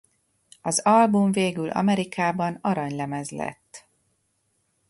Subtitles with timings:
[0.61, 3.87] Az album végül Amerikában aranylemez lett.